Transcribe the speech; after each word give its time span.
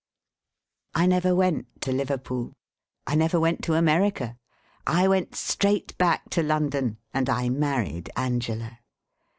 I 0.95 1.05
never 1.05 1.35
went 1.35 1.67
to 1.81 1.91
Liverpool, 1.91 2.53
I 3.05 3.13
never 3.13 3.39
went 3.39 3.63
to 3.65 3.75
America, 3.75 4.35
I 4.87 5.07
went 5.07 5.35
straight 5.35 5.95
back 5.99 6.31
to 6.31 6.41
London, 6.41 6.97
and 7.13 7.29
I 7.29 7.49
married 7.49 8.09
Angela. 8.15 8.79